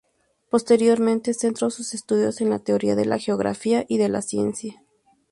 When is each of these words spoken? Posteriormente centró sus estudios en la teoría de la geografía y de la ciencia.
Posteriormente 0.49 1.35
centró 1.35 1.69
sus 1.69 1.93
estudios 1.93 2.41
en 2.41 2.49
la 2.49 2.57
teoría 2.57 2.95
de 2.95 3.05
la 3.05 3.19
geografía 3.19 3.85
y 3.87 3.99
de 3.99 4.09
la 4.09 4.23
ciencia. 4.23 4.81